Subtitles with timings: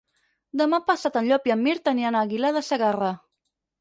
[0.61, 3.13] Demà passat en Llop i en Mirt aniran a Aguilar de Segarra.